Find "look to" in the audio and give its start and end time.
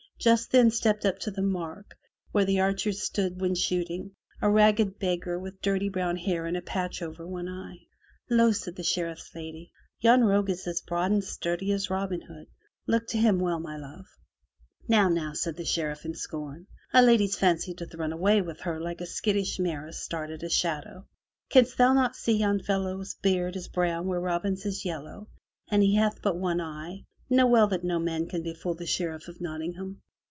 12.85-13.17